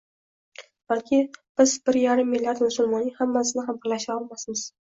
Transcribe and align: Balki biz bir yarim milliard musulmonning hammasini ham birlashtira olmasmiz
Balki 0.93 1.19
biz 1.61 1.75
bir 1.89 1.99
yarim 2.05 2.33
milliard 2.37 2.65
musulmonning 2.67 3.15
hammasini 3.21 3.67
ham 3.71 3.81
birlashtira 3.87 4.19
olmasmiz 4.23 4.69